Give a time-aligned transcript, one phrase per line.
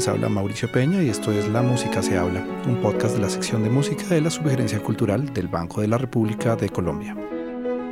[0.00, 3.28] les habla Mauricio Peña y esto es La Música se habla, un podcast de la
[3.28, 7.14] sección de música de la Subgerencia Cultural del Banco de la República de Colombia.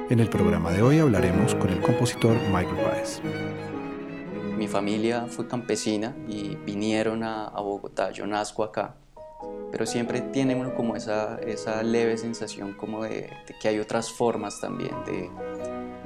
[0.08, 3.20] En el programa de hoy hablaremos con el compositor Michael Páez.
[4.56, 8.94] Mi familia fue campesina y vinieron a, Bogotá, yo nazco acá,
[9.70, 13.28] pero siempre tiene uno como esa, esa leve sensación como de,
[13.60, 15.28] que hay otras formas también de,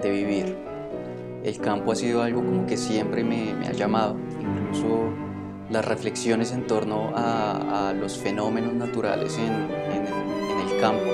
[0.03, 0.57] de vivir
[1.45, 5.12] el campo ha sido algo como que siempre me, ha llamado, incluso
[5.73, 11.05] las reflexiones en torno a, los fenómenos naturales en, el campo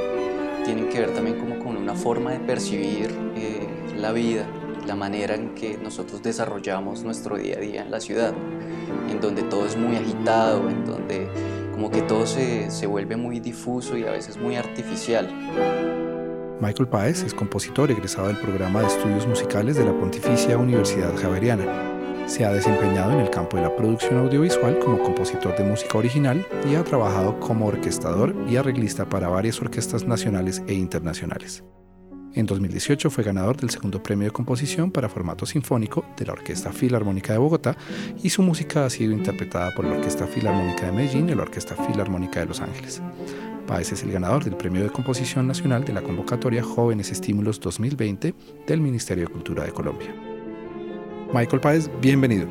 [0.64, 4.46] tienen que ver también como con una forma de percibir eh, la vida,
[4.86, 8.34] la manera en que nosotros desarrollamos nuestro día a día en la ciudad,
[9.10, 11.28] en donde todo es muy agitado, en donde
[11.72, 15.28] como que todo se, se vuelve muy difuso y a veces muy artificial.
[16.60, 21.87] Michael Páez es compositor egresado del programa de estudios musicales de la Pontificia Universidad Javeriana.
[22.28, 26.46] Se ha desempeñado en el campo de la producción audiovisual como compositor de música original
[26.70, 31.64] y ha trabajado como orquestador y arreglista para varias orquestas nacionales e internacionales.
[32.34, 36.70] En 2018 fue ganador del segundo premio de composición para formato sinfónico de la Orquesta
[36.70, 37.78] Filarmónica de Bogotá
[38.22, 41.74] y su música ha sido interpretada por la Orquesta Filarmónica de Medellín y la Orquesta
[41.76, 43.00] Filarmónica de Los Ángeles.
[43.66, 48.34] Páez es el ganador del Premio de Composición Nacional de la convocatoria Jóvenes Estímulos 2020
[48.66, 50.37] del Ministerio de Cultura de Colombia.
[51.32, 52.48] Michael Páez, bienvenido.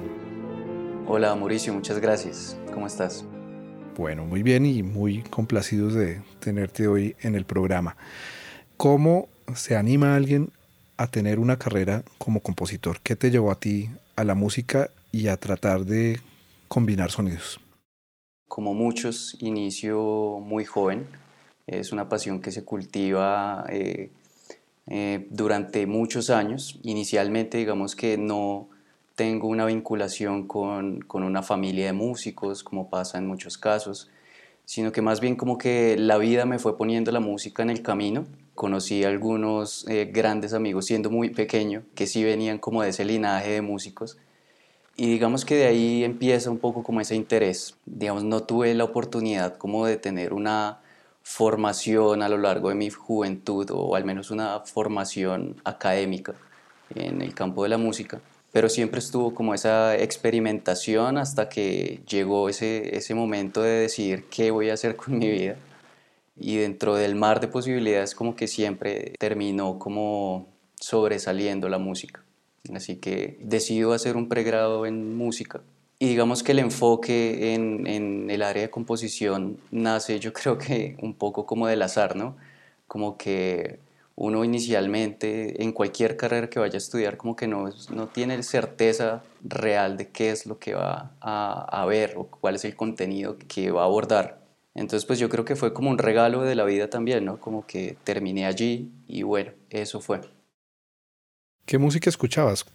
[1.07, 2.55] Hola Mauricio, muchas gracias.
[2.71, 3.25] ¿Cómo estás?
[3.95, 7.97] Bueno, muy bien y muy complacidos de tenerte hoy en el programa.
[8.77, 10.51] ¿Cómo se anima a alguien
[10.95, 12.99] a tener una carrera como compositor?
[13.01, 16.19] ¿Qué te llevó a ti a la música y a tratar de
[16.67, 17.59] combinar sonidos?
[18.47, 21.07] Como muchos, inicio muy joven.
[21.65, 24.11] Es una pasión que se cultiva eh,
[24.89, 26.79] eh, durante muchos años.
[26.83, 28.69] Inicialmente, digamos que no
[29.17, 34.11] tengo una vinculación con, con, una familia de músicos, como pasa en muchos casos,
[34.63, 37.81] sino que más bien como que la vida me fue poniendo la música en el
[37.81, 38.25] camino.
[38.53, 43.05] Conocí a algunos eh, grandes amigos siendo muy pequeño que sí venían como de ese
[43.05, 44.19] linaje de músicos
[44.95, 47.75] y digamos que de ahí empieza un poco como ese interés.
[47.87, 50.79] Digamos, no tuve la oportunidad como de tener una
[51.23, 56.35] formación a lo largo de mi juventud o al menos una formación académica
[56.93, 58.21] en el campo de la música,
[58.57, 64.49] pero siempre estuvo como esa experimentación hasta que llegó ese, ese momento de decidir qué
[64.49, 65.57] voy a hacer con mi vida
[66.35, 72.23] y dentro del mar de posibilidades como que siempre terminó como sobresaliendo la música.
[72.73, 75.61] Así que decido hacer un pregrado en música.
[75.99, 80.97] Y digamos que el enfoque en, en, el área de composición nace yo creo que
[81.03, 82.35] un poco como del azar, ¿no?
[82.87, 83.77] Como que
[84.19, 89.23] uno inicialmente en cualquier carrera que vaya a estudiar como que no, no tiene certeza
[89.43, 93.37] real de qué es lo que va a, a ver o cuál es el contenido
[93.47, 94.41] que va a abordar.
[94.73, 97.39] Entonces pues yo creo que fue como un regalo de la vida también, ¿no?
[97.39, 100.21] Como que terminé allí y bueno, eso fue.
[101.67, 102.65] ¿Qué música escuchabas?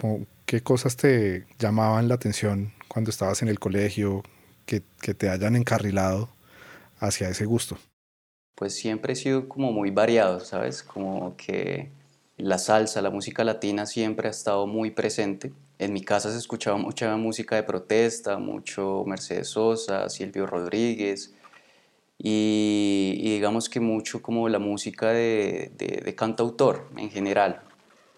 [0.47, 4.23] ¿Qué cosas te llamaban la atención cuando estabas en el colegio
[4.65, 6.29] que, que, te hayan encarrilado
[7.01, 7.79] hacia ese gusto?
[8.55, 10.83] Pues siempre he sido como muy variado, ¿sabes?
[10.83, 11.91] Como que
[12.37, 15.53] la salsa, la música latina siempre ha estado muy presente.
[15.79, 21.35] En mi casa se escuchaba mucha música de protesta, mucho Mercedes Sosa, Silvio Rodríguez,
[22.19, 27.63] y, digamos que mucho como la música de, de, de cantautor en general,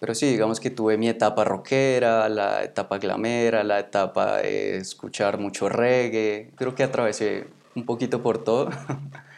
[0.04, 5.38] pero sí, digamos que tuve mi etapa rockera, la etapa glamera, la etapa de escuchar
[5.38, 6.50] mucho reggae.
[6.56, 8.68] Creo que atravesé un poquito por todo.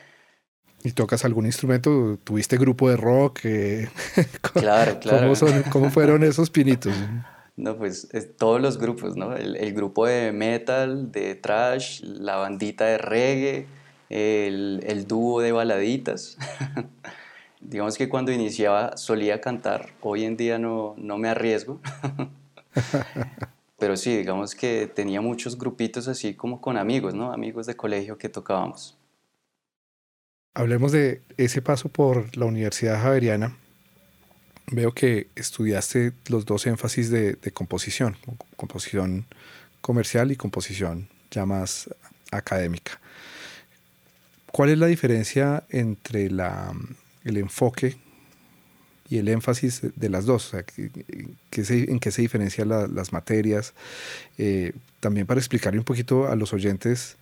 [0.86, 2.16] ¿Y tocas algún instrumento?
[2.22, 3.40] ¿Tuviste grupo de rock?
[4.52, 5.32] claro, claro.
[5.68, 6.94] ¿Cómo, fueron esos pinitos?
[7.56, 8.08] No, pues
[8.38, 9.34] todos los grupos, ¿no?
[9.34, 13.66] El, el, grupo de metal, de trash, la bandita de reggae,
[14.10, 16.38] el, el dúo de baladitas.
[17.60, 21.80] digamos que cuando iniciaba solía cantar, hoy en día no, no me arriesgo.
[23.76, 27.32] Pero sí, digamos que tenía muchos grupitos así como con amigos, ¿no?
[27.32, 28.95] Amigos de colegio que tocábamos.
[30.58, 33.54] Hablemos de ese paso por la Universidad Javeriana.
[34.68, 38.16] Veo que estudiaste los dos énfasis de, de composición,
[38.56, 39.26] composición
[39.82, 41.90] comercial y composición ya más
[42.30, 42.98] académica.
[44.50, 46.72] ¿Cuál es la diferencia entre la
[47.24, 47.98] el enfoque
[49.10, 53.74] y el énfasis de las dos, o sea, en qué se diferencian las materias,
[54.38, 57.18] eh, también para explicarle un poquito a los oyentes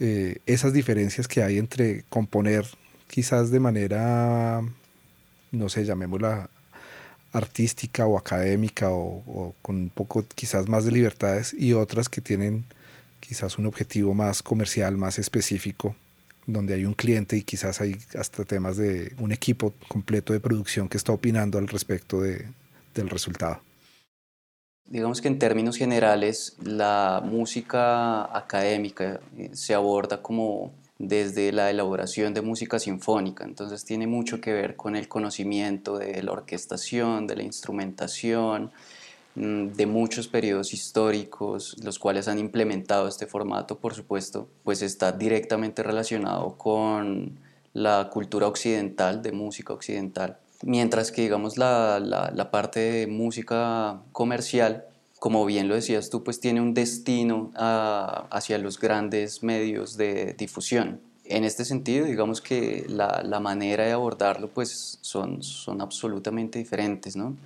[0.00, 2.66] eh, esas diferencias que hay entre componer
[3.06, 4.62] quizás de manera,
[5.50, 6.48] no sé, llamémosla
[7.32, 12.64] artística o académica o, con un poco quizás más de libertades y otras que tienen
[13.20, 15.94] quizás un objetivo más comercial, más específico,
[16.46, 20.88] donde hay un cliente y quizás hay hasta temas de un equipo completo de producción
[20.88, 22.46] que está opinando al respecto de,
[22.94, 23.60] del resultado.
[24.92, 32.34] Digamos que en términos generales la música académica eh, se aborda como desde la elaboración
[32.34, 37.36] de música sinfónica, entonces tiene mucho que ver con el conocimiento de la orquestación, de
[37.36, 38.70] la instrumentación,
[39.34, 45.10] mm, de muchos periodos históricos, los cuales han implementado este formato, por supuesto, pues está
[45.10, 47.38] directamente relacionado con
[47.72, 50.36] la cultura occidental, de música occidental.
[50.62, 54.84] Mientras que, digamos, la, la, parte de música comercial,
[55.18, 60.34] como bien lo decías tú, pues tiene un destino ah, hacia los grandes medios de
[60.34, 61.00] difusión.
[61.24, 67.16] En este sentido, digamos que la, la, manera de abordarlo pues son, son absolutamente diferentes,
[67.16, 67.36] ¿no?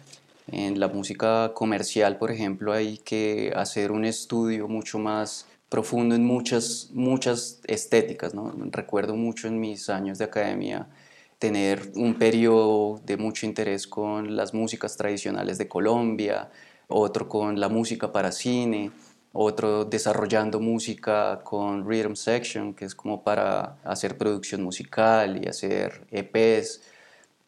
[0.49, 6.25] En la música comercial, por ejemplo, hay que hacer un estudio mucho más profundo en
[6.25, 8.53] muchas, muchas estéticas, ¿no?
[8.71, 10.87] Recuerdo mucho en mis años de academia
[11.38, 16.50] tener un periodo de mucho interés con las músicas tradicionales de Colombia,
[16.88, 18.91] otro con la música para cine,
[19.33, 26.06] otro desarrollando música con Rhythm Section, que es como para hacer producción musical y hacer
[26.11, 26.83] EPs.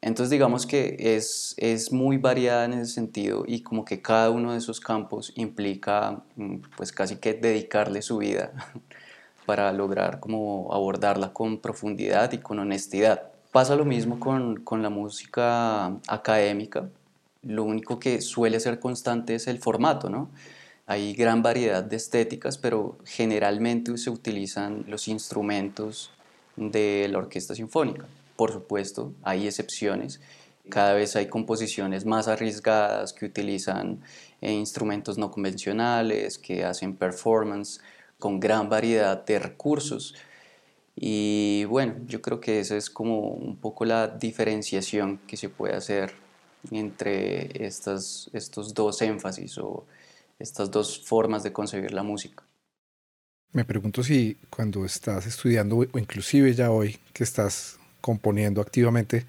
[0.00, 4.52] Entonces digamos que es, es muy variada en ese sentido y como que cada uno
[4.52, 8.52] de esos campos implica mm, pues casi que dedicarle su vida
[9.46, 13.38] para lograr como abordarla con profundidad y con honestidad.
[13.58, 16.88] Pasa lo mismo con, con la música académica.
[17.43, 20.31] Lo único que suele ser constante es el formato, ¿no?
[20.87, 26.12] Hay gran variedad de estéticas, pero generalmente se utilizan los instrumentos
[26.55, 28.06] de la orquesta sinfónica.
[28.37, 30.20] Por supuesto, hay excepciones.
[30.69, 34.02] Cada vez hay composiciones más arriesgadas que utilizan
[34.40, 37.81] eh, instrumentos no convencionales, que hacen performance
[38.20, 40.14] con gran variedad de recursos
[41.00, 45.75] y bueno, yo creo que esa es como un poco la diferenciación que se puede
[45.77, 46.12] hacer
[46.73, 49.87] entre estas, estos dos énfasis o
[50.41, 52.43] estas dos formas de concebir la música.
[53.53, 59.25] Me pregunto si cuando estás estudiando o inclusive ya hoy que estás componiendo activamente,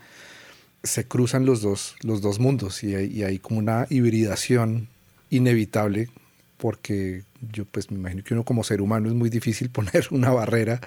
[0.82, 4.88] se cruzan los dos, los dos mundos y hay, y hay como una hibridación
[5.30, 6.10] inevitable
[6.60, 7.24] porque
[7.54, 10.80] yo pues me imagino que uno como ser humano es muy difícil poner una barrera,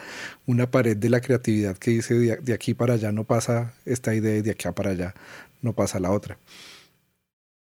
[0.46, 4.36] una pared de la creatividad que dice de, aquí para allá no pasa esta idea
[4.36, 5.14] y de aquí para allá
[5.62, 6.38] no pasa la otra.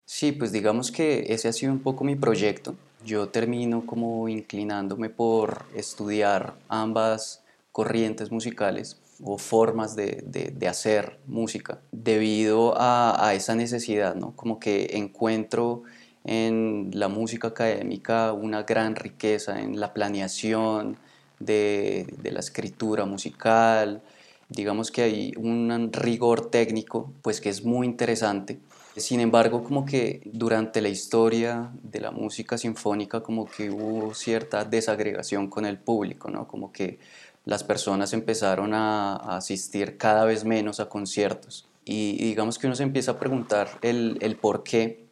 [0.06, 2.76] Sí, pues digamos que ese ha sido un poco mi proyecto.
[3.06, 7.42] Yo termino como inclinándome por estudiar ambas
[7.72, 14.36] corrientes musicales o formas de, de, hacer música debido a, a esa necesidad, ¿no?
[14.36, 15.84] Como que encuentro
[16.24, 20.98] en la música académica una gran riqueza en la planeación
[21.40, 24.02] de, la escritura musical.
[24.50, 28.60] Digamos que hay un rigor técnico pues que es muy interesante.
[28.96, 34.66] Sin embargo, como que durante la historia de la música sinfónica como que hubo cierta
[34.66, 36.48] desagregación con el público, ¿no?
[36.48, 37.00] Como que
[37.44, 41.68] las personas empezaron a, asistir cada vez menos a conciertos.
[41.86, 45.03] Y, digamos que uno se empieza a preguntar el, el por qué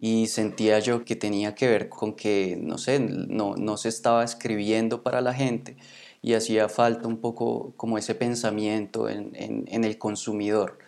[0.00, 4.24] y sentía yo que tenía que ver con que, no sé, no, no se estaba
[4.24, 5.76] escribiendo para la gente
[6.22, 10.78] y hacía falta un poco como ese pensamiento en, en, el consumidor,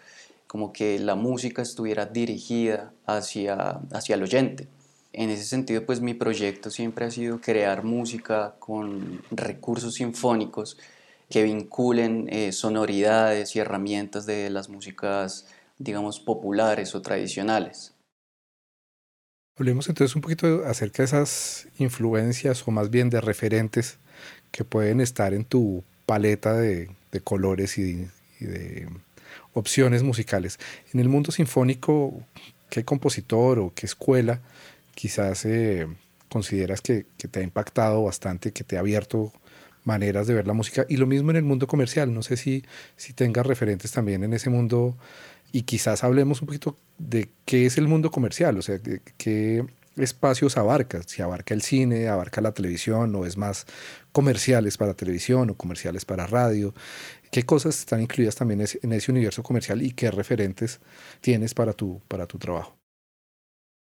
[0.46, 4.68] como que la música estuviera dirigida hacia, hacia el oyente.
[5.12, 10.78] En ese sentido, pues mi proyecto siempre ha sido crear música con recursos sinfónicos
[11.28, 15.46] que vinculen eh, sonoridades y herramientas de las músicas,
[15.78, 17.94] digamos, populares o tradicionales.
[19.60, 23.98] Hablemos entonces un poquito acerca de esas influencias o más bien de referentes
[24.52, 26.88] que pueden estar en tu paleta de,
[27.24, 28.88] colores y de,
[29.52, 30.58] opciones musicales.
[30.94, 32.22] En el mundo sinfónico,
[32.70, 34.40] ¿qué compositor o qué escuela
[34.94, 35.86] quizás eh,
[36.30, 39.30] consideras que, que, te ha impactado bastante, que te ha abierto
[39.84, 40.86] maneras de ver la música?
[40.88, 42.14] Y lo mismo en el mundo comercial.
[42.14, 42.64] No sé si,
[42.96, 44.96] si tengas referentes también en ese mundo
[45.52, 48.78] y quizás hablemos un poquito de qué es el mundo comercial, o sea,
[49.16, 49.64] qué
[49.96, 53.66] espacios abarca, si abarca el cine, abarca la televisión o es más
[54.12, 56.74] comerciales para televisión o comerciales para radio,
[57.30, 60.80] qué cosas están incluidas también en ese universo comercial y qué referentes
[61.20, 62.76] tienes para tu, para tu trabajo.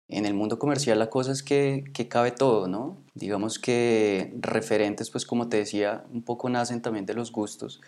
[0.09, 3.03] En el mundo comercial la cosa es que, que, cabe todo, ¿no?
[3.13, 7.81] Digamos que referentes, pues como te decía, un poco nacen también de los gustos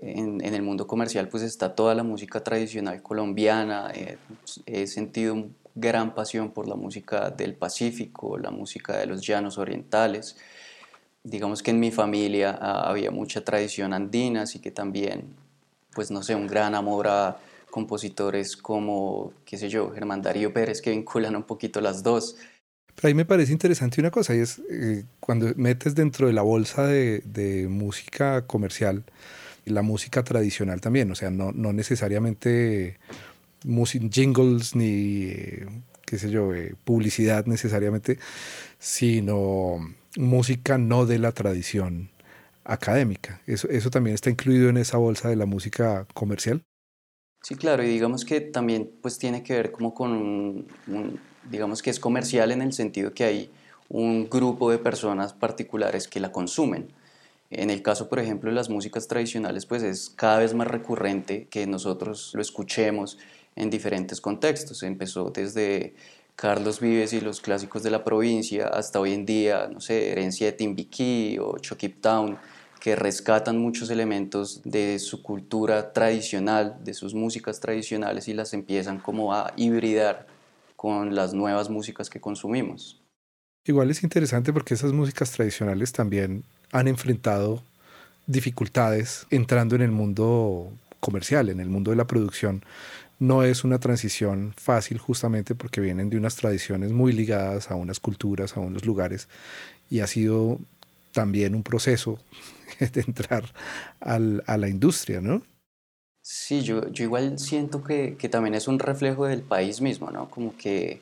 [0.00, 4.18] en, el mundo comercial pues está toda la música tradicional colombiana, eh,
[4.66, 10.36] he sentido gran pasión por la música del Pacífico, la música de los llanos orientales,
[11.24, 15.24] digamos que en mi familia ah, había mucha tradición andina, así que también,
[15.92, 17.38] pues no sé, un gran amor a
[17.70, 22.36] compositores como, qué sé yo, Germán Darío Pérez, que vinculan un poquito las dos.
[22.94, 26.42] Pero ahí me parece interesante una cosa, y es eh, cuando metes dentro de la
[26.42, 29.02] bolsa de, de música comercial,
[29.64, 32.98] la música tradicional también, o sea, no, no necesariamente
[34.10, 35.66] jingles ni, eh,
[36.06, 38.18] qué sé yo, eh, publicidad necesariamente,
[38.78, 39.78] sino
[40.16, 42.10] música no de la tradición
[42.64, 43.40] académica.
[43.46, 46.62] Eso, eso también está incluido en esa bolsa de la música comercial.
[47.42, 50.66] Sí, claro, y digamos que también pues tiene que ver como con
[51.50, 53.50] digamos que es comercial en el sentido que hay
[53.88, 56.88] un grupo de personas particulares que la consumen.
[57.50, 61.46] En el caso, por ejemplo, de las músicas tradicionales, pues es cada vez más recurrente
[61.48, 63.18] que nosotros lo escuchemos
[63.54, 64.82] en diferentes contextos.
[64.82, 65.94] Empezó desde
[66.36, 70.46] Carlos Vives y los clásicos de la provincia hasta hoy en día, no sé, Herencia
[70.46, 72.38] de Timbiquí o Chokip Town,
[72.80, 78.98] que rescatan muchos elementos de su cultura tradicional, de sus músicas tradicionales y las empiezan
[78.98, 80.26] como a hibridar
[80.76, 83.00] con las nuevas músicas que consumimos.
[83.66, 87.62] Igual es interesante porque esas músicas tradicionales también han enfrentado
[88.26, 92.64] dificultades entrando en el mundo comercial, en el mundo de la producción.
[93.20, 98.00] No es una transición fácil justamente porque vienen de unas tradiciones muy ligadas a unas
[98.00, 99.28] culturas, a unos lugares,
[99.88, 100.58] y ha sido
[101.12, 102.18] también un proceso
[102.80, 103.44] de entrar
[104.00, 104.18] a
[104.58, 105.42] la industria, ¿no?
[106.22, 110.28] Sí, yo, yo igual siento que, que, también es un reflejo del país mismo, ¿no?
[110.28, 111.00] Como que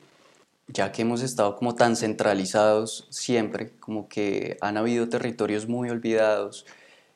[0.73, 6.65] ya que hemos estado como tan centralizados siempre, como que han habido territorios muy olvidados,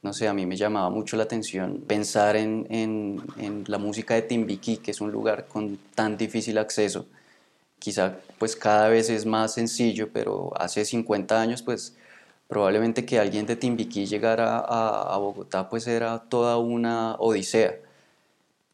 [0.03, 4.13] no sé, a mí me llamaba mucho la atención pensar en, en, en la música
[4.13, 7.07] de Timbiquí, que es un lugar con tan difícil acceso.
[7.79, 11.95] Quizá pues cada vez es más sencillo, pero hace 50 años pues
[12.47, 17.75] probablemente que alguien de Timbiquí llegara a, a Bogotá pues era toda una odisea.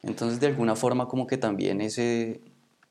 [0.03, 2.41] Entonces, de alguna forma, como que también ese,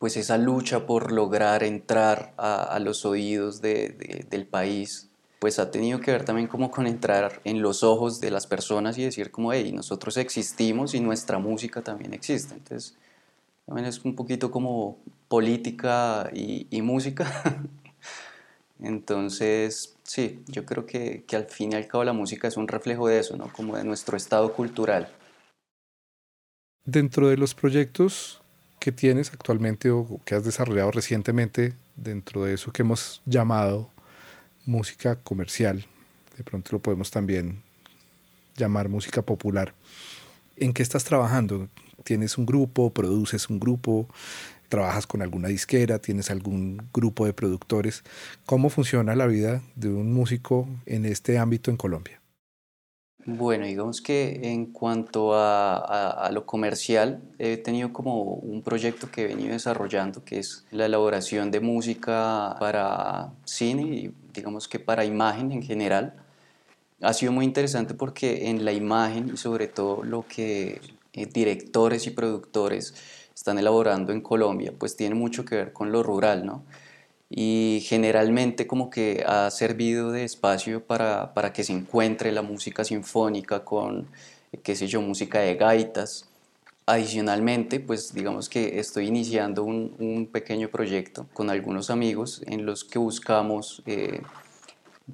[0.03, 6.11] pues esa lucha por lograr entrar a, los oídos del país, pues ha tenido que
[6.11, 9.71] ver también como con entrar en los ojos de las personas y decir como, hey,
[9.71, 12.53] nosotros existimos y nuestra música también existe.
[12.53, 12.97] Entonces,
[13.65, 17.71] también es un poquito como política y, y música.
[18.83, 22.67] Entonces, sí, yo creo que, que al fin y al cabo la música es un
[22.67, 23.53] reflejo de eso, ¿no?
[23.53, 25.09] Como de nuestro estado cultural.
[26.85, 28.42] Dentro de los proyectos
[28.83, 33.89] que tienes actualmente o que has desarrollado recientemente, dentro de eso que hemos llamado
[34.67, 35.87] música comercial,
[36.37, 37.63] de pronto lo podemos también
[38.57, 39.73] llamar música popular,
[40.57, 41.69] ¿en qué estás trabajando?
[42.03, 42.91] ¿Tienes un grupo?
[42.91, 44.09] ¿Produces un grupo?
[44.69, 46.01] ¿Trabajas con alguna disquera?
[46.01, 48.03] ¿Tienes algún grupo de productores?
[48.47, 52.22] ¿Cómo funciona la vida de un músico en este ámbito en Colombia?
[53.25, 59.27] Bueno, digamos que en cuanto a, lo comercial, he tenido como un proyecto que he
[59.29, 65.53] venido desarrollando, que es la elaboración de música para cine y digamos que para imagen
[65.53, 66.15] en general.
[67.01, 70.81] Ha sido muy interesante porque en la imagen y sobre todo lo que
[71.13, 72.95] eh, directores y productores
[73.35, 76.65] están elaborando en Colombia, pues tiene mucho que ver con lo rural, ¿no?
[77.35, 82.85] Y generalmente como que ha servido de espacio para, para que se encuentre la música
[82.85, 84.07] sinfónica con,
[84.63, 86.29] qué sé yo, música de gaitas.
[86.85, 92.85] Adicionalmente, pues digamos que estoy iniciando un, un pequeño proyecto con algunos amigos en los
[92.85, 94.21] que buscamos eh,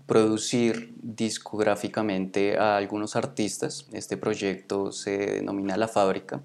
[0.07, 3.87] producir discográficamente a algunos artistas.
[3.93, 6.43] Este proyecto se denomina La Fábrica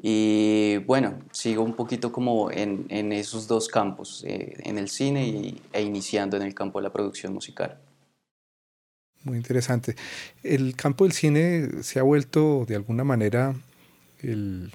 [0.00, 5.26] y bueno, sigo un poquito como en, en esos dos campos, eh, en el cine
[5.26, 7.78] y, e iniciando en el campo de la producción musical.
[9.24, 9.96] Muy interesante.
[10.44, 13.56] El campo del cine se ha vuelto de alguna manera
[14.22, 14.70] el,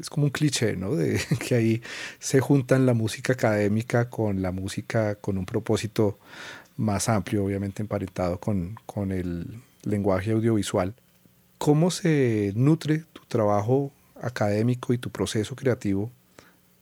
[0.00, 0.94] es como un cliché, ¿no?
[0.94, 1.82] De que ahí
[2.18, 6.18] se juntan la música académica con la música con un propósito
[6.78, 10.94] más amplio, obviamente emparentado con, con el lenguaje audiovisual.
[11.58, 16.10] ¿Cómo se nutre tu trabajo académico y tu proceso creativo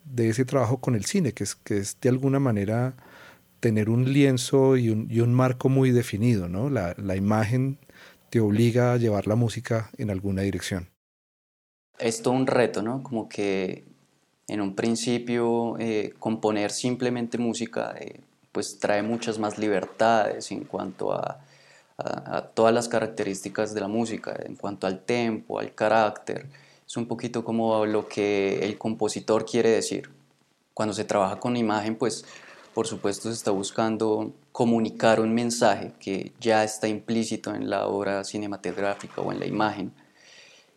[0.05, 2.95] de ese trabajo con el cine, que es, que es de alguna manera
[3.61, 6.71] tener un lienzo y un, y un marco muy definido, ¿no?
[6.71, 7.79] La, la, imagen
[8.31, 10.89] te obliga a llevar la música en alguna dirección.
[11.99, 13.03] Es todo un reto, ¿no?
[13.03, 13.85] Como que
[14.49, 18.21] en un principio eh, componer simplemente música eh,
[18.53, 21.41] pues trae muchas más libertades en cuanto a,
[21.99, 26.47] a, a, todas las características de la música, en cuanto al tempo, al carácter,
[26.87, 30.11] es un poquito como lo que el compositor quiere decir.
[30.73, 32.25] Cuando se trabaja con imagen, pues
[32.75, 38.23] por supuesto se está buscando comunicar un mensaje que ya está implícito en la obra
[38.23, 39.93] cinematográfica o en la imagen.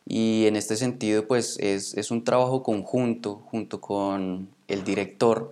[0.06, 5.52] Y en este sentido, pues es, es un trabajo conjunto junto con el director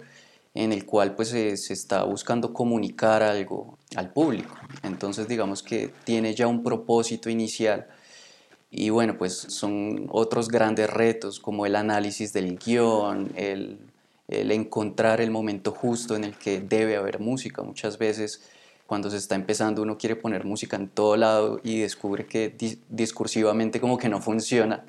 [0.56, 4.56] en el cual pues se, se, está buscando comunicar algo al público.
[4.82, 7.88] Entonces digamos que tiene ya un propósito inicial
[8.70, 13.80] y bueno, pues son otros grandes retos como el análisis del guion, el,
[14.28, 17.64] encontrar el momento justo en el que debe haber música.
[17.64, 18.42] Muchas veces
[18.86, 22.54] cuando se está empezando uno quiere poner música en todo lado y descubre que
[22.90, 24.84] discursivamente como que no funciona.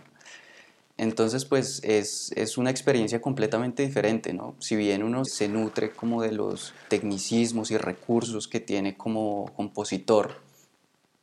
[0.96, 4.56] Entonces pues es, es, una experiencia completamente diferente, ¿no?
[4.58, 10.47] Si bien uno se nutre como de los tecnicismos y recursos que tiene como compositor,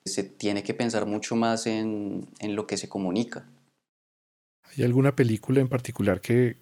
[0.05, 3.45] se tiene que pensar mucho más en, en lo que se comunica.
[4.77, 6.57] ¿Hay alguna película en particular que,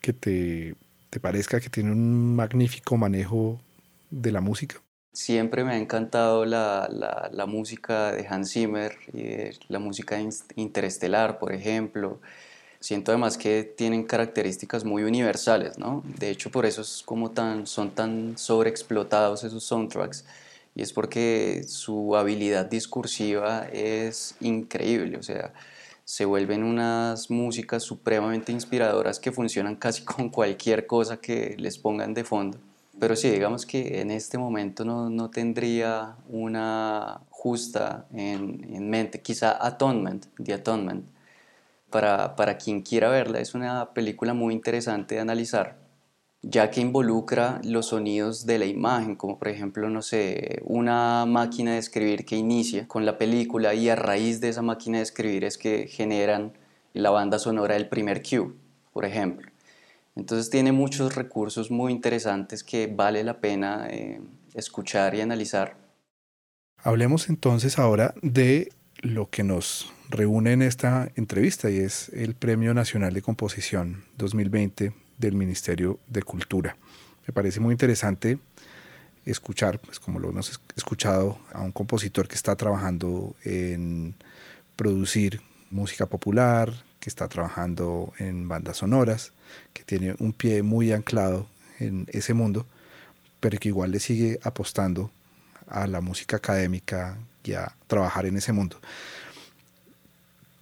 [0.00, 0.74] que te,
[1.10, 3.60] te parezca que tiene un magnífico manejo
[4.10, 4.80] de la música?
[5.12, 10.18] Siempre me ha encantado la, la, la, música de Hans Zimmer y la música
[10.56, 12.20] interestelar, por ejemplo.
[12.80, 16.02] Siento además que tienen características muy universales, ¿no?
[16.18, 20.24] De hecho, por eso es como tan, son tan sobreexplotados esos soundtracks
[20.74, 25.52] y es porque su habilidad discursiva es increíble, o sea,
[26.04, 32.14] se vuelven unas músicas supremamente inspiradoras que funcionan casi con cualquier cosa que les pongan
[32.14, 32.58] de fondo.
[32.98, 39.20] Pero sí, digamos que en este momento no, no tendría una justa en, en, mente,
[39.22, 41.08] quizá Atonement, The Atonement.
[41.90, 45.81] Para, para quien quiera verla, es una película muy interesante de analizar
[46.42, 51.72] ya que involucra los sonidos de la imagen, como por ejemplo, no sé, una máquina
[51.72, 55.44] de escribir que inicia con la película y a raíz de esa máquina de escribir
[55.44, 56.52] es que generan
[56.94, 58.52] la banda sonora del primer cue,
[58.92, 59.50] por ejemplo.
[60.16, 64.20] Entonces tiene muchos recursos muy interesantes que vale la pena eh,
[64.54, 65.76] escuchar y analizar.
[66.76, 72.74] Hablemos entonces ahora de lo que nos reúne en esta entrevista y es el Premio
[72.74, 76.76] Nacional de Composición 2020 del Ministerio de Cultura.
[77.26, 78.38] Me parece muy interesante
[79.24, 84.14] escuchar, pues como lo hemos escuchado, a un compositor que está trabajando en
[84.76, 89.32] producir música popular, que está trabajando en bandas sonoras,
[89.72, 91.46] que tiene un pie muy anclado
[91.78, 92.66] en ese mundo,
[93.40, 95.10] pero que igual le sigue apostando
[95.68, 98.80] a la música académica y a trabajar en ese mundo.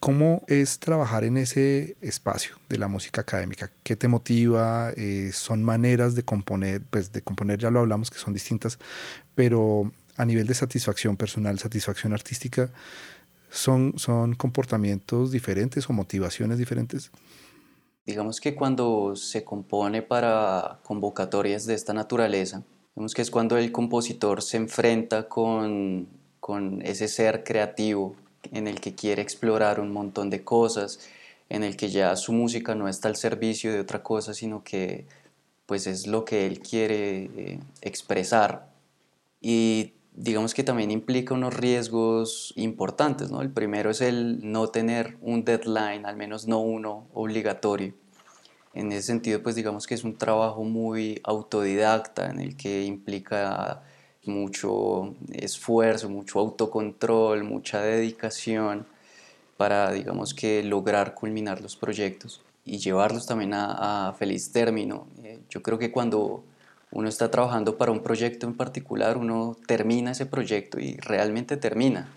[0.00, 3.70] ¿Cómo es trabajar en ese espacio de la música académica?
[3.82, 4.92] ¿Qué te motiva?
[4.96, 6.80] Eh, ¿Son maneras de componer?
[6.88, 8.78] Pues de componer ya lo hablamos que son distintas,
[9.34, 12.70] pero a nivel de satisfacción personal, satisfacción artística,
[13.50, 17.10] ¿son, son comportamientos diferentes o motivaciones diferentes?
[18.06, 22.62] Digamos que cuando se compone para convocatorias de esta naturaleza,
[22.94, 26.08] digamos que es cuando el compositor se enfrenta con,
[26.40, 28.16] con ese ser creativo
[28.52, 31.00] en el que quiere explorar un montón de cosas,
[31.48, 35.06] en el que ya su música no está al servicio de otra cosa, sino que
[35.66, 38.68] pues es lo que él quiere eh, expresar.
[39.40, 43.40] Y digamos que también implica unos riesgos importantes, ¿no?
[43.42, 47.94] El primero es el no tener un deadline, al menos no uno obligatorio.
[48.74, 53.82] En ese sentido, pues digamos que es un trabajo muy autodidacta en el que implica
[54.24, 58.86] mucho esfuerzo, mucho autocontrol, mucha dedicación
[59.56, 65.06] para, digamos que, lograr culminar los proyectos y llevarlos también a, feliz término.
[65.22, 66.44] Eh, yo creo que cuando
[66.92, 72.08] uno está trabajando para un proyecto en particular, uno termina ese proyecto y realmente termina.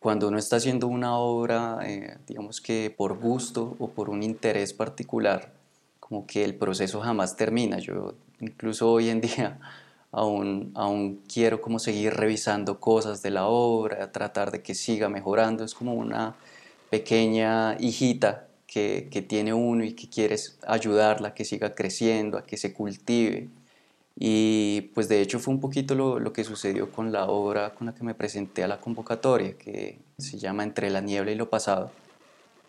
[0.00, 4.72] Cuando uno está haciendo una obra, eh, digamos que por gusto o por un interés
[4.72, 5.52] particular,
[5.98, 7.78] como que el proceso jamás termina.
[7.78, 9.58] Yo incluso hoy en día
[10.12, 15.64] aún, aún quiero como seguir revisando cosas de la obra, tratar de que siga mejorando.
[15.64, 16.36] Es como una
[16.90, 22.46] pequeña hijita que, que tiene uno y que quieres ayudarla a que siga creciendo, a
[22.46, 23.48] que se cultive.
[24.16, 27.86] Y pues de hecho fue un poquito lo, lo, que sucedió con la obra con
[27.86, 31.50] la que me presenté a la convocatoria, que se llama Entre la niebla y lo
[31.50, 31.92] pasado,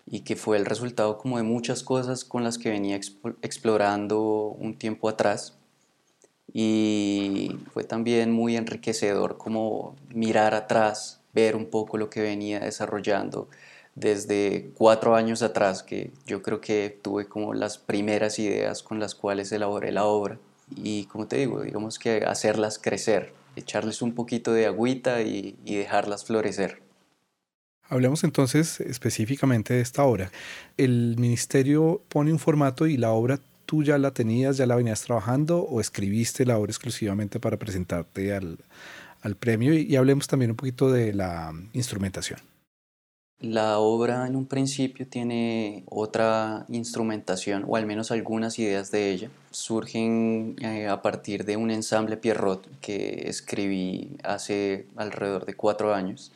[0.06, 3.00] y que fue el resultado como de muchas cosas con las que venía
[3.42, 4.22] explorando
[4.60, 5.59] un tiempo atrás
[6.54, 13.48] y fue también muy enriquecedor como mirar atrás, ver un poco lo que venía desarrollando
[13.96, 19.14] desde cuatro años atrás, que yo creo que tuve como las primeras ideas con las
[19.14, 20.40] cuales elaboré la obra.
[20.76, 26.26] Y como te digo, digamos que hacerlas crecer, echarles un poquito de agüita y, dejarlas
[26.26, 26.82] florecer.
[27.90, 30.32] Hablemos entonces específicamente de esta obra.
[30.78, 35.04] El ministerio pone un formato y la obra ¿Tú ya la tenías, ya la venías
[35.04, 38.58] trabajando o escribiste la obra exclusivamente para presentarte al,
[39.22, 39.76] al premio?
[39.76, 42.40] Y, y hablemos también un poquito de la instrumentación.
[43.40, 49.30] La obra en un principio tiene otra instrumentación, o al menos algunas ideas de ella.
[49.52, 56.32] Surgen eh, a partir de un ensamble Pierrot que escribí hace alrededor de cuatro años.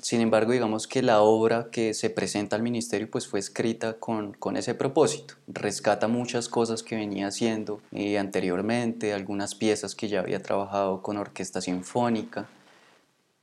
[0.00, 4.32] Sin embargo, digamos que la obra que se presenta al ministerio pues fue escrita con,
[4.32, 5.34] con ese propósito.
[5.48, 11.16] Rescata muchas cosas que venía haciendo eh, anteriormente, algunas piezas que ya había trabajado con
[11.16, 12.48] orquesta sinfónica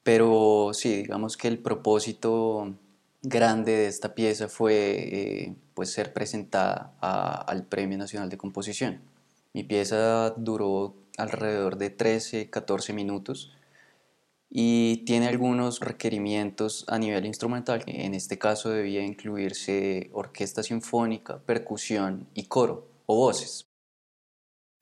[0.06, 2.76] pero sí, digamos que el propósito
[3.24, 9.02] grande de esta pieza fue eh, pues ser presentada al Premio Nacional de Composición.
[9.54, 13.52] Mi pieza duró alrededor de 13, 14 minutos
[14.50, 17.84] y tiene algunos requerimientos a nivel instrumental.
[17.88, 23.68] En este caso debía incluirse orquesta sinfónica, percusión y coro o voces.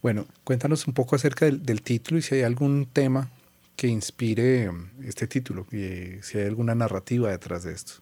[0.01, 3.31] Bueno, cuéntanos un poco acerca del, del título y si hay algún tema
[3.75, 7.93] que inspire mm, este título y si hay alguna narrativa detrás de esto.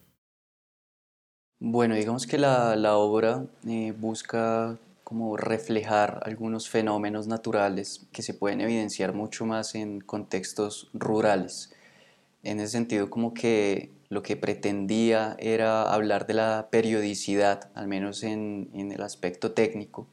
[1.59, 4.79] Bueno, digamos que la, la obra eh, busca
[5.11, 11.73] como reflejar algunos fenómenos naturales que se pueden evidenciar mucho más en contextos rurales.
[12.43, 18.23] En ese sentido, como que lo que pretendía era hablar de la periodicidad, al menos
[18.23, 20.07] en, el aspecto técnico,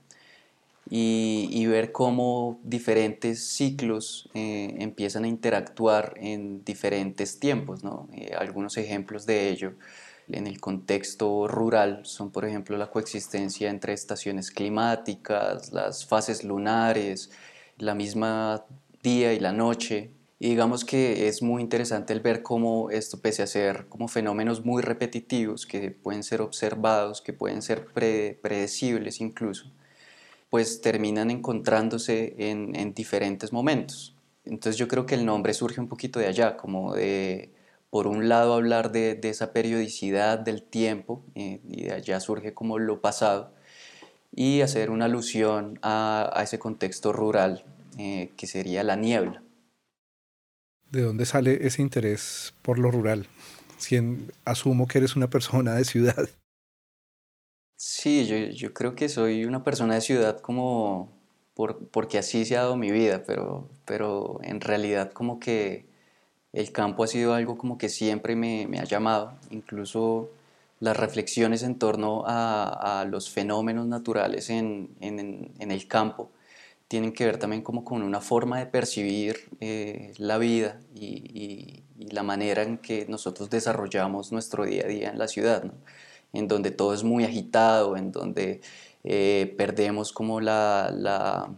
[0.90, 7.84] y, ver cómo diferentes ciclos eh, empiezan a interactuar en diferentes tiempos.
[7.84, 8.08] ¿no?
[8.12, 9.74] Eh, algunos ejemplos de ello
[10.30, 17.30] en el contexto rural son, por ejemplo, la coexistencia entre estaciones climáticas, las fases lunares,
[17.78, 18.64] la misma
[19.02, 20.10] día y la noche.
[20.40, 24.64] Y digamos que es muy interesante el ver cómo esto, pese a ser como fenómenos
[24.64, 29.72] muy repetitivos, que pueden ser observados, que pueden ser predecibles incluso,
[30.50, 34.14] pues terminan encontrándose en, diferentes momentos.
[34.44, 37.52] Entonces yo creo que el nombre surge un poquito de allá, como de,
[37.90, 42.78] por un lado, hablar de, esa periodicidad del tiempo, eh, y de allá surge como
[42.78, 43.54] lo pasado,
[44.34, 47.64] y hacer una alusión a, ese contexto rural
[47.98, 49.42] eh, que sería la niebla.
[50.90, 53.26] ¿De dónde sale ese interés por lo rural?
[53.78, 53.98] Si
[54.44, 56.28] asumo que eres una persona de ciudad.
[57.76, 61.12] Sí, yo, yo creo que soy una persona de ciudad como
[61.54, 65.86] por, porque así se ha dado mi vida, pero, pero en realidad como que
[66.52, 70.30] el campo ha sido algo como que siempre me, me ha llamado, incluso
[70.80, 76.30] las reflexiones en torno a, a los fenómenos naturales en, en, el campo
[76.86, 81.82] tienen que ver también como con una forma de percibir eh, la vida y,
[82.12, 85.64] la manera en que nosotros desarrollamos nuestro día a día en la ciudad.
[86.32, 88.60] en donde todo es muy agitado, en donde
[89.04, 91.50] eh, perdemos como la,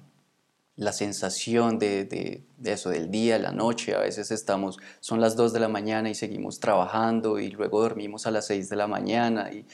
[0.80, 3.94] la sensación de, de, eso, del día, la noche.
[3.94, 8.26] A veces estamos, son las 2 de la mañana y seguimos trabajando y luego dormimos
[8.26, 9.66] a las 6 de la mañana y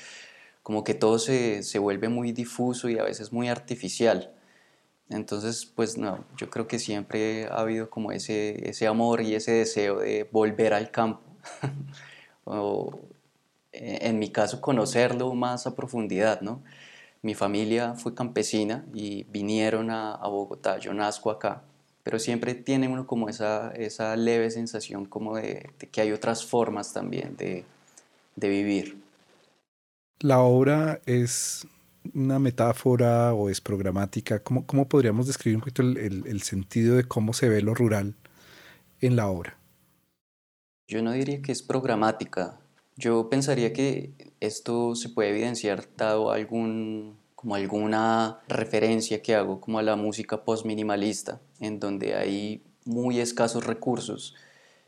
[0.65, 4.35] como que todo se, se vuelve muy difuso y a veces muy artificial.
[5.09, 9.53] Entonces, pues no, yo creo que siempre ha habido como ese, ese amor y ese
[9.53, 11.23] deseo de volver al campo.
[12.45, 12.99] o,
[13.71, 16.65] eh, en mi caso, conocerlo más a profundidad, ¿no?
[17.27, 21.65] Mi familia fue campesina y vinieron a, Bogotá, yo nazco acá,
[22.05, 26.93] pero siempre tiene uno como esa, esa leve sensación como de, que hay otras formas
[26.93, 27.65] también de,
[28.37, 29.03] de vivir.
[30.21, 31.67] La obra es
[32.15, 34.39] una metáfora o es programática?
[34.39, 37.75] ¿Cómo, cómo podríamos describir un poquito el, el, el, sentido de cómo se ve lo
[37.75, 38.15] rural
[39.01, 39.59] en la obra?
[40.87, 42.61] Yo no diría que es programática,
[42.97, 49.79] yo pensaría que esto se puede evidenciar dado algún, como alguna referencia que hago como
[49.79, 54.35] a la música post-minimalista, en donde hay muy escasos recursos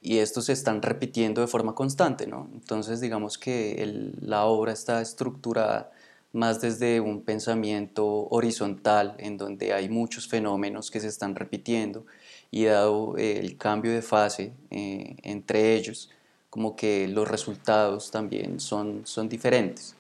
[0.01, 2.49] y estos se están repitiendo de forma constante, ¿no?
[2.55, 5.91] Entonces digamos que la obra está estructurada
[6.33, 12.07] más desde un pensamiento horizontal en donde hay muchos fenómenos que se están repitiendo
[12.51, 16.11] y dado el cambio de fase eh, entre ellos,
[16.51, 19.95] como que los resultados también son, son diferentes.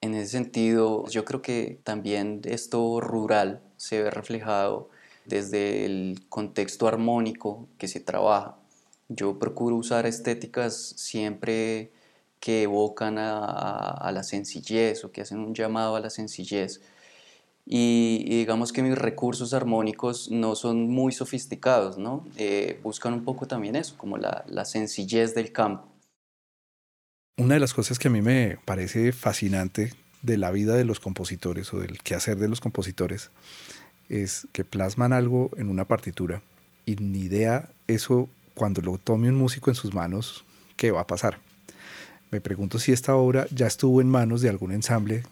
[0.00, 4.90] En ese sentido, yo creo que también esto rural se ve reflejado
[5.24, 8.56] desde el contexto armónico que se trabaja.
[9.08, 11.92] Yo procuro usar estéticas siempre
[12.40, 16.80] que evocan a, a, la sencillez o que hacen un llamado a la sencillez
[17.68, 22.24] y, digamos que mis recursos armónicos no son muy sofisticados, ¿no?
[22.36, 25.88] Eh, buscan un poco también eso, como la, la sencillez del campo.
[27.38, 31.00] Una de las cosas que a mí me parece fascinante de la vida de los
[31.00, 33.30] compositores o del quehacer de los compositores
[34.08, 36.42] es que plasman algo en una partitura
[36.86, 40.44] y ni idea eso cuando lo tome un músico en sus manos,
[40.76, 41.40] ¿qué va a pasar?
[42.30, 45.24] Me pregunto si esta obra ya estuvo en manos de algún ensamble,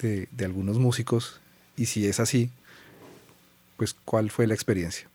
[0.00, 1.41] de, de algunos músicos,
[1.82, 2.48] y si es así,
[3.76, 5.10] pues cuál fue la experiencia.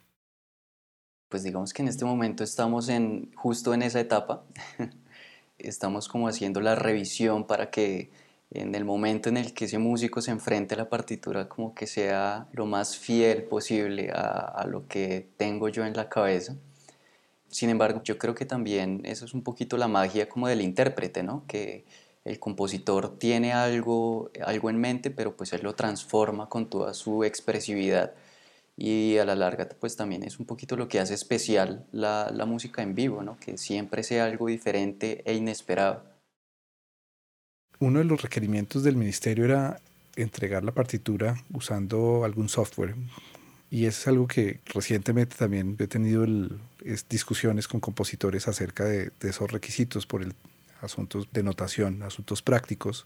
[1.29, 4.43] Pues digamos que en este momento estamos en, justo en esa etapa.
[5.57, 8.09] estamos como haciendo la revisión para que
[8.51, 11.87] en el momento en el que ese músico se enfrente a la partitura como que
[11.87, 16.57] sea lo más fiel posible a, lo que tengo yo en la cabeza.
[17.47, 21.23] Sin embargo, yo creo que también eso es un poquito la magia como del intérprete,
[21.23, 21.45] ¿no?
[21.47, 21.85] Que
[22.27, 27.23] el compositor tiene algo, algo en mente, pero pues él lo transforma con toda su
[27.23, 28.13] expresividad
[28.75, 32.45] y a la larga pues también es un poquito lo que hace especial la, la
[32.45, 33.37] música en vivo, ¿no?
[33.39, 36.17] Que siempre sea algo diferente e inesperado
[37.79, 39.79] uno de los requerimientos del ministerio era
[40.15, 42.95] entregar la partitura usando algún software.
[43.69, 46.25] Y eso es algo que recientemente también he tenido
[47.09, 50.33] discusiones con compositores acerca de, esos requisitos por el
[50.81, 53.05] asuntos de notación, asuntos prácticos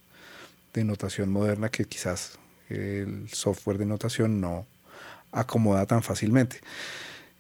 [0.73, 4.65] de notación moderna que quizás el software de notación no
[5.31, 6.62] acomoda tan fácilmente.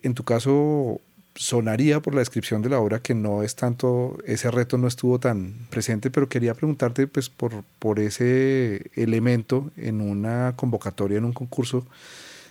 [0.01, 0.99] En tu caso,
[1.35, 5.19] sonaría por la descripción de la obra que no es tanto, ese reto no estuvo
[5.19, 11.33] tan presente, pero quería preguntarte pues por, por ese elemento en una convocatoria, en un
[11.33, 11.85] concurso,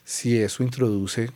[0.05, 1.31] si eso introduce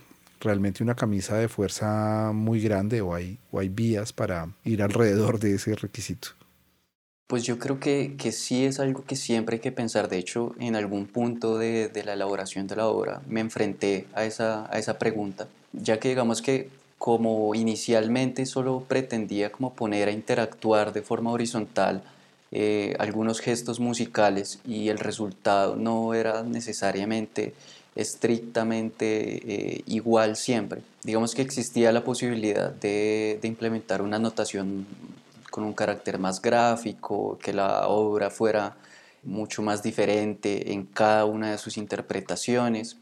[0.44, 5.40] realmente una camisa de fuerza muy grande o hay, o hay vías para ir alrededor
[5.40, 6.28] de ese requisito.
[7.26, 10.08] Pues yo creo que, que, sí es algo que siempre hay que pensar.
[10.08, 14.24] De hecho, en algún punto de, de la elaboración de la obra me enfrenté a
[14.24, 20.12] esa, a esa pregunta, ya que digamos que como inicialmente solo pretendía como poner a
[20.12, 22.02] interactuar de forma horizontal
[22.56, 27.52] eh, algunos gestos musicales y el resultado no era necesariamente
[27.94, 30.82] estrictamente eh, igual siempre.
[31.02, 34.86] Digamos que existía la posibilidad de, implementar una notación
[35.50, 38.76] con un carácter más gráfico, que la obra fuera
[39.22, 42.98] mucho más diferente en cada una de sus interpretaciones.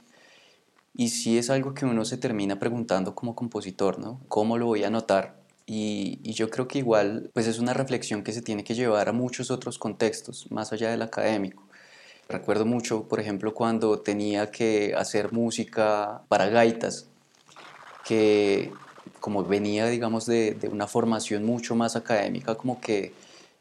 [0.95, 4.21] Y sí es algo que uno se termina preguntando como compositor, ¿no?
[4.29, 5.43] ¿Cómo lo voy a notar?
[5.67, 9.13] Y, yo creo que igual pues es una reflexión que se tiene que llevar a
[9.13, 11.65] muchos otros contextos, más allá del académico.
[12.29, 17.07] Recuerdo mucho, por ejemplo, cuando tenía que hacer música para gaitas,
[18.05, 18.73] que
[19.21, 23.13] como venía, digamos, de, una formación mucho más académica, como que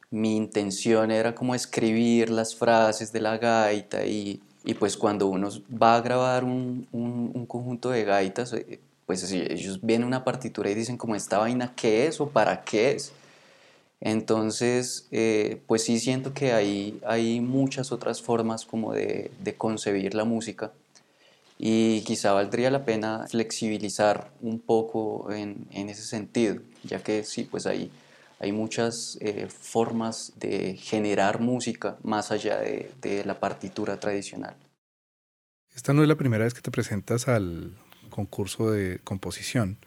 [0.10, 5.50] mi intención era como escribir las frases de la gaita y y pues cuando uno
[5.72, 10.76] va a grabar un, un, conjunto de gaitas, eh, pues ellos ven una partitura y
[10.76, 13.12] dicen como esta vaina, ¿qué es o para qué es?
[14.02, 20.16] Entonces, eh, pues sí siento que hay, hay muchas otras formas como de, de, concebir
[20.16, 20.72] la música
[21.60, 27.44] y quizá valdría la pena flexibilizar un poco en, en ese sentido, ya que sí,
[27.44, 27.92] pues hay,
[28.40, 34.56] hay muchas eh, formas de generar música más allá de, de, la partitura tradicional.
[35.76, 37.78] Esta no es la primera vez que te presentas al
[38.10, 39.78] concurso de composición.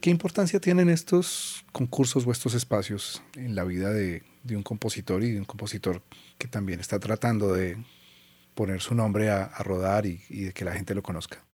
[0.00, 5.32] ¿Qué importancia tienen estos concursos o estos espacios en la vida de, un compositor y
[5.32, 6.00] de un compositor
[6.38, 7.76] que también está tratando de
[8.54, 11.44] poner su nombre a, rodar y, y, de que la gente lo conozca?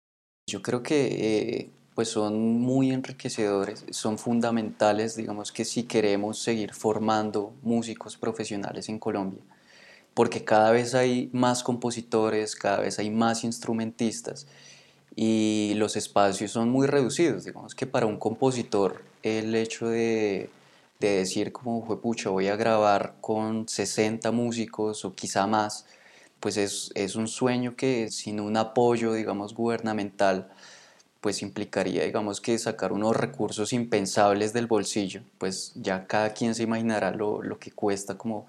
[0.48, 6.72] Yo creo que eh, pues son muy enriquecedores, son fundamentales, digamos que si queremos seguir
[6.72, 9.42] formando músicos profesionales en Colombia,
[10.14, 14.46] porque cada vez hay más compositores, cada vez hay más instrumentistas
[15.16, 20.50] y los espacios son muy reducidos, digamos que para un compositor el hecho de,
[21.00, 25.86] de decir como, pucha, voy a grabar con 60 músicos o quizá más,
[26.38, 30.50] pues es, es un sueño que sin un apoyo, digamos, gubernamental,
[31.22, 36.62] pues implicaría, digamos, que sacar unos recursos impensables del bolsillo, pues ya cada quien se
[36.62, 38.46] imaginará lo, lo que cuesta como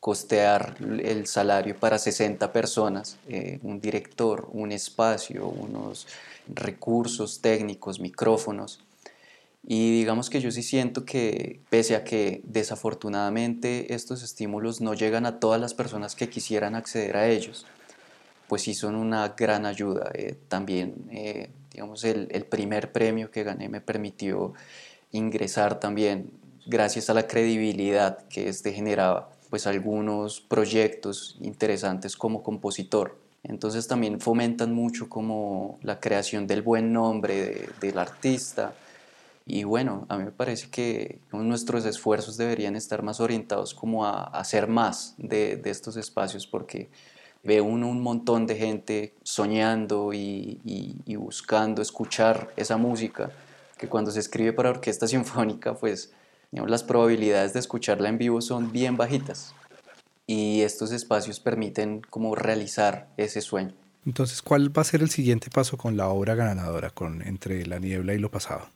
[0.00, 6.06] costear el salario para 60 personas, eh, un director, un espacio, unos
[6.48, 8.80] recursos técnicos, micrófonos.
[9.62, 15.26] Y digamos que yo sí siento que pese a que desafortunadamente estos estímulos no llegan
[15.26, 17.66] a todas las personas que quisieran acceder a ellos,
[18.48, 20.10] pues sí son una gran ayuda.
[20.14, 24.54] Eh, también eh, digamos, el, el, primer premio que gané me permitió
[25.12, 26.32] ingresar también,
[26.66, 33.18] gracias a la credibilidad que este generaba, pues algunos proyectos interesantes como compositor.
[33.42, 38.74] Entonces también fomentan mucho como la creación del buen nombre del artista.
[39.46, 44.24] Y bueno, a mí me parece que nuestros esfuerzos deberían estar más orientados como a,
[44.24, 46.88] hacer más de, estos espacios porque
[47.42, 53.32] ve uno un montón de gente soñando y, y, buscando escuchar esa música,
[53.78, 56.12] que cuando se escribe para orquesta sinfónica, pues
[56.52, 59.54] las probabilidades de escucharla en vivo son bien bajitas.
[60.26, 63.72] Y estos espacios permiten como realizar ese sueño.
[64.06, 67.78] Entonces, ¿cuál va a ser el siguiente paso con la obra ganadora, con Entre la
[67.78, 68.68] niebla y lo pasado?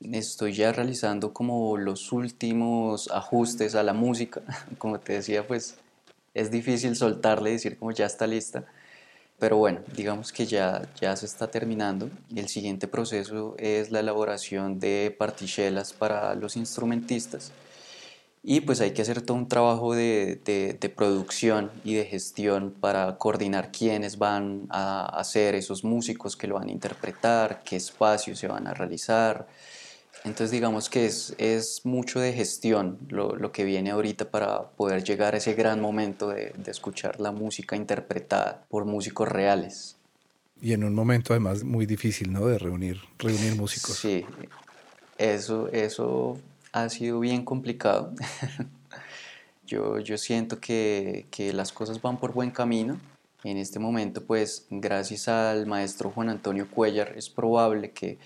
[0.00, 4.40] Estoy ya realizando como los últimos ajustes a la música.
[4.78, 5.76] Como te decía, pues
[6.32, 8.64] es difícil soltarle y decir como ya está lista.
[9.40, 12.10] Pero bueno, digamos que ya, ya se está terminando.
[12.36, 17.50] El siguiente proceso es la elaboración de partichelas para los instrumentistas.
[18.42, 22.70] Y pues hay que hacer todo un trabajo de, de, de producción y de gestión
[22.70, 28.38] para coordinar quiénes van a hacer esos músicos que lo van a interpretar, qué espacios
[28.38, 29.46] se van a realizar,
[30.24, 35.02] entonces digamos que es, es mucho de gestión lo, lo, que viene ahorita para poder
[35.02, 39.96] llegar a ese gran momento de, de, escuchar la música interpretada por músicos reales.
[40.60, 42.46] Y en un momento además muy difícil, ¿no?
[42.46, 43.96] De reunir, reunir músicos.
[43.96, 44.26] Sí,
[45.16, 46.38] eso, eso
[46.72, 48.12] ha sido bien complicado.
[49.66, 53.00] yo, yo siento que, que las cosas van por buen camino.
[53.42, 58.18] En este momento, pues, gracias al maestro Juan Antonio Cuellar, es probable que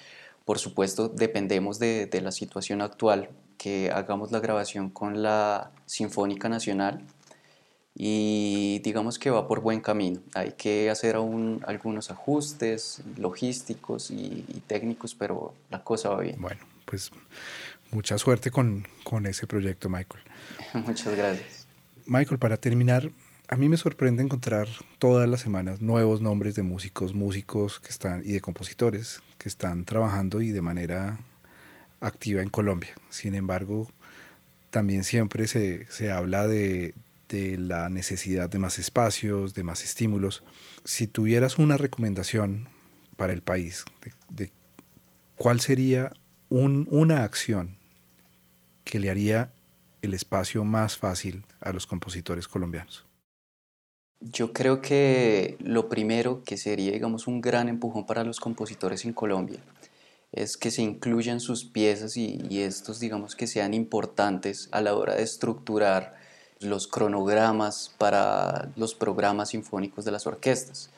[0.44, 7.02] por supuesto, dependemos de, la situación actual, que hagamos la grabación con la Sinfónica Nacional
[7.94, 10.20] y digamos que va por buen camino.
[10.35, 16.37] Hay que hacer aún algunos ajustes logísticos y, técnicos, pero la cosa va bien.
[16.40, 17.11] Bueno, pues
[17.90, 20.24] mucha suerte con, con ese proyecto, Michael.
[20.87, 21.66] Muchas gracias.
[22.07, 23.11] Michael, para terminar,
[23.48, 28.22] a mí me sorprende encontrar todas las semanas nuevos nombres de músicos, músicos que están
[28.24, 31.18] y de compositores que están trabajando y de manera
[32.00, 32.94] activa en Colombia.
[33.11, 33.90] Sin embargo,
[34.70, 36.94] también siempre se, se habla de,
[37.28, 40.42] de, la necesidad de más espacios, de más estímulos.
[40.85, 42.68] Si tuvieras una recomendación
[43.16, 43.85] para el país,
[44.30, 44.50] de,
[45.37, 46.12] ¿cuál sería
[46.48, 47.76] un, una acción
[48.85, 49.52] que le haría
[50.02, 53.07] el espacio más fácil a los compositores colombianos?
[54.32, 59.12] Yo creo que lo primero que sería, digamos, un gran empujón para los compositores en
[59.12, 59.60] Colombia
[60.32, 65.14] es que se incluyan sus piezas y, estos, digamos, que sean importantes a la hora
[65.14, 66.14] de estructurar
[66.60, 70.88] los cronogramas para los programas sinfónicos de las orquestas.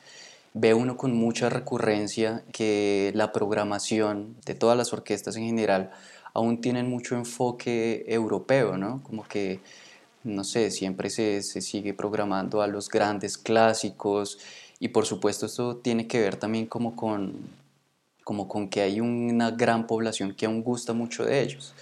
[0.53, 5.91] Ve uno con mucha recurrencia que la programación de todas las orquestas en general
[6.33, 9.03] aún tienen mucho enfoque europeo, ¿no?
[9.03, 9.59] Como que
[10.27, 14.39] no sé, siempre se, sigue programando a los grandes clásicos
[14.79, 17.49] y por supuesto esto tiene que ver también como con,
[18.23, 21.73] como con que hay una gran población que aún gusta mucho de ellos.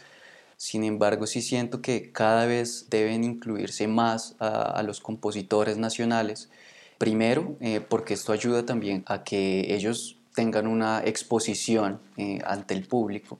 [0.57, 6.49] Sin embargo, sí siento que cada vez deben incluirse más a, los compositores nacionales.
[6.97, 12.87] Primero, eh, porque esto ayuda también a que ellos tengan una exposición eh, ante el
[12.87, 13.37] público.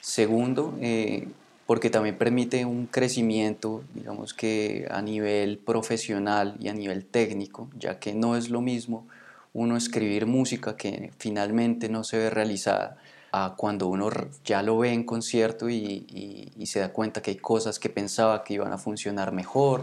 [0.00, 1.28] Segundo, eh,
[1.66, 7.98] porque también permite un crecimiento, digamos que a nivel profesional y a nivel técnico, ya
[7.98, 9.06] que no es lo mismo
[9.54, 12.98] uno escribir música que finalmente no se ve realizada
[13.32, 14.10] a cuando uno
[14.44, 18.44] ya lo ve en concierto y, y, se da cuenta que hay cosas que pensaba
[18.44, 19.82] que iban a funcionar mejor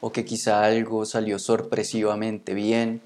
[0.00, 3.00] o que quizá algo salió sorpresivamente bien.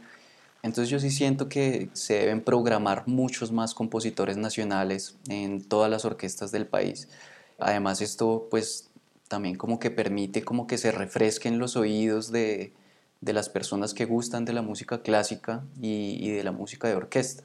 [0.62, 6.04] Entonces yo sí siento que se deben programar muchos más compositores nacionales en todas las
[6.04, 7.08] orquestas del país
[7.59, 8.90] Además esto pues
[9.29, 12.73] también como que permite como que se refresquen los oídos de,
[13.21, 17.42] las personas que gustan de la música clásica y, de la música de orquesta.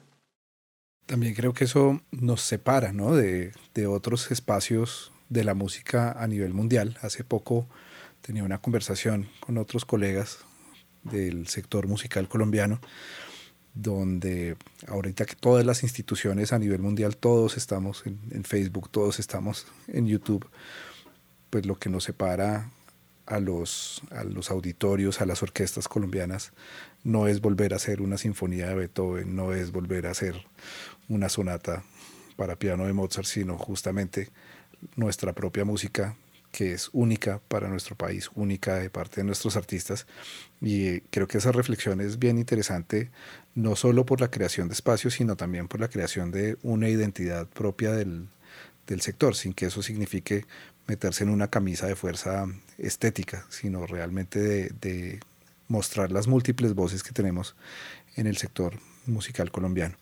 [1.06, 3.14] También creo que eso nos separa ¿no?
[3.14, 6.98] de, de otros espacios de la música a nivel mundial.
[7.02, 7.66] Hace poco
[8.20, 10.38] tenía una conversación con otros colegas
[11.02, 12.80] del sector musical colombiano
[13.74, 14.56] donde
[14.86, 20.06] ahorita que todas las instituciones a nivel mundial, todos estamos en, Facebook, todos estamos en
[20.06, 20.48] YouTube,
[21.50, 22.70] pues lo que nos separa
[23.26, 26.52] a los, a los auditorios, a las orquestas colombianas,
[27.04, 30.44] no es volver a hacer una sinfonía de Beethoven, no es volver a hacer
[31.08, 31.82] una sonata
[32.36, 34.30] para piano de Mozart, sino justamente
[34.96, 36.16] nuestra propia música
[36.52, 40.06] que es única para nuestro país, única de parte de nuestros artistas.
[40.60, 43.10] Y creo que esa reflexión es bien interesante,
[43.54, 47.48] no solo por la creación de espacios, sino también por la creación de una identidad
[47.48, 48.28] propia del,
[48.86, 50.44] del sector, sin que eso signifique
[50.86, 52.46] meterse en una camisa de fuerza
[52.78, 55.20] estética, sino realmente de, de
[55.68, 57.56] mostrar las múltiples voces que tenemos
[58.16, 59.96] en el sector musical colombiano.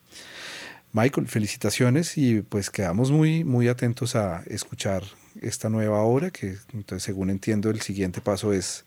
[0.93, 5.05] Michael, felicitaciones y pues quedamos muy, muy atentos a escuchar
[5.41, 8.85] esta nueva obra, que entonces según entiendo el siguiente paso es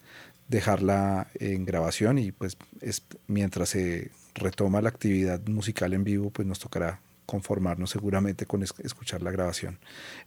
[0.47, 6.47] dejarla en grabación y pues es, mientras se retoma la actividad musical en vivo, pues
[6.47, 9.79] nos tocará conformarnos seguramente con escuchar la grabación.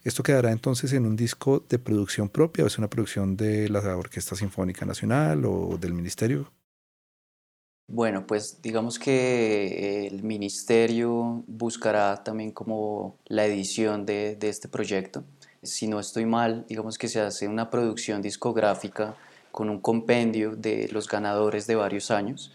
[0.05, 3.81] ¿Esto quedará entonces en un disco de producción propia o es una producción de la
[3.97, 6.51] Orquesta Sinfónica Nacional o del Ministerio?
[7.89, 15.23] Bueno, pues digamos que el ministerio buscará también como la edición de, este proyecto.
[15.67, 19.17] Si no estoy mal, digamos que se hace una producción discográfica
[19.51, 22.53] con un compendio de los ganadores de varios años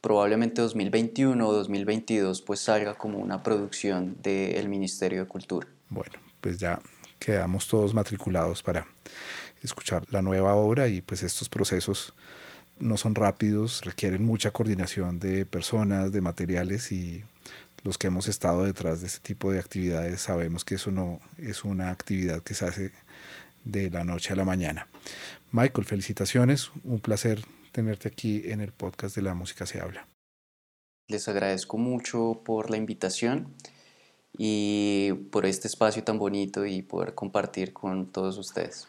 [0.00, 5.66] probablemente 2021 o 2022 pues salga como una producción del Ministerio de Cultura.
[5.88, 6.80] Bueno, pues ya
[7.18, 8.86] quedamos todos matriculados para
[9.62, 12.14] escuchar la nueva obra y pues estos procesos
[12.78, 17.24] no son rápidos, requieren mucha coordinación de personas, de materiales y
[17.88, 21.64] los que hemos estado detrás de este tipo de actividades sabemos que eso no es
[21.64, 22.92] una actividad que se hace
[23.64, 24.88] de la noche a la mañana.
[25.52, 27.40] Michael, felicitaciones, un placer
[27.72, 30.06] tenerte aquí en el podcast de La Música se habla.
[31.08, 33.54] Les agradezco mucho por la invitación
[34.36, 38.86] y por este espacio tan bonito y poder compartir con todos ustedes.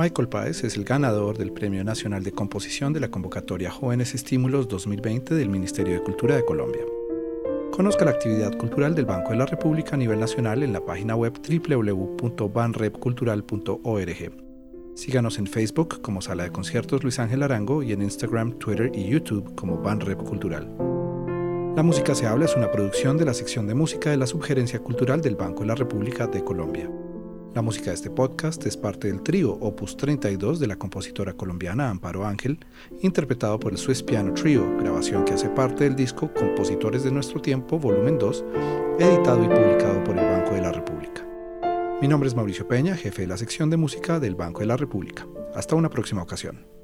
[0.00, 4.66] Michael Páez es el ganador del Premio Nacional de Composición de la convocatoria Jóvenes Estímulos
[4.66, 6.80] 2020 del Ministerio de Cultura de Colombia.
[7.70, 11.16] Conozca la actividad cultural del Banco de la República a nivel nacional en la página
[11.16, 14.32] web www.banrepcultural.org.
[14.94, 19.06] Síganos en Facebook como Sala de Conciertos Luis Ángel Arango y en Instagram, Twitter y
[19.06, 20.74] YouTube como Banrep Cultural.
[21.76, 24.78] La música se habla es una producción de la sección de música de la Subgerencia
[24.78, 26.90] Cultural del Banco de la República de Colombia.
[27.52, 31.90] La música de este podcast es parte del trío Opus 32 de la compositora colombiana
[31.90, 32.60] Amparo Ángel,
[33.00, 37.42] interpretado por el Swiss Piano Trio, grabación que hace parte del disco Compositores de Nuestro
[37.42, 38.44] Tiempo, volumen 2,
[39.00, 41.26] editado y publicado por el Banco de la República.
[42.00, 44.76] Mi nombre es Mauricio Peña, jefe de la sección de música del Banco de la
[44.76, 45.26] República.
[45.52, 46.79] Hasta una próxima ocasión.